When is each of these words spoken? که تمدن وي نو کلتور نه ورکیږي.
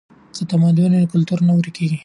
که 0.35 0.41
تمدن 0.51 0.91
وي 0.93 1.01
نو 1.03 1.09
کلتور 1.13 1.39
نه 1.47 1.51
ورکیږي. 1.57 1.97